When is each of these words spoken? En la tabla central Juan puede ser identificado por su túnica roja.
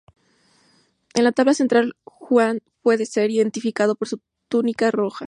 En 1.13 1.23
la 1.25 1.31
tabla 1.31 1.53
central 1.53 1.95
Juan 2.05 2.61
puede 2.81 3.05
ser 3.05 3.29
identificado 3.29 3.93
por 3.95 4.07
su 4.07 4.19
túnica 4.47 4.89
roja. 4.89 5.19